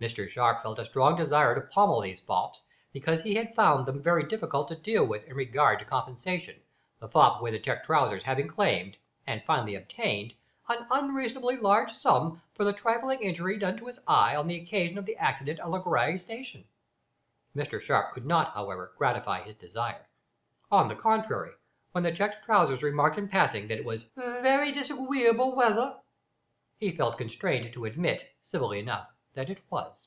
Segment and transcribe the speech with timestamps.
[0.00, 4.00] Mr Sharp felt a strong desire to pommel these fops, because he had found them
[4.00, 6.54] very difficult to deal with in regard to compensation,
[7.00, 8.96] the fop with the checked trousers having claimed,
[9.26, 10.32] and finally obtained,
[10.68, 14.96] an unreasonably large sum for the trifling injury done to his eye on the occasion
[14.98, 16.64] of the accident at Langrye station.
[17.56, 20.06] Mr Sharp could not however, gratify his desire.
[20.70, 21.54] On the contrary,
[21.90, 25.96] when the checked trousers remarked in passing that it was "vewy disagweeable weather,"
[26.78, 30.06] he felt constrained to admit, civilly enough, that it was.